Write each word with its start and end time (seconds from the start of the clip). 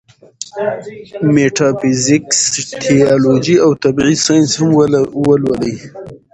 ميټافزکس، 1.33 2.39
تيالوجي 2.83 3.55
او 3.65 3.71
طبعي 3.83 4.15
سائنس 4.25 4.51
هم 4.59 4.69
ولولي 5.27 5.75